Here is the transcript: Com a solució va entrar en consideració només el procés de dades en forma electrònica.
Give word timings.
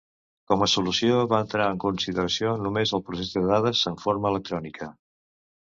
Com 0.51 0.61
a 0.65 0.69
solució 0.71 1.19
va 1.33 1.41
entrar 1.45 1.67
en 1.73 1.77
consideració 1.83 2.55
només 2.63 2.95
el 3.01 3.05
procés 3.11 3.31
de 3.39 3.47
dades 3.53 3.87
en 3.95 4.01
forma 4.07 4.35
electrònica. 4.35 4.93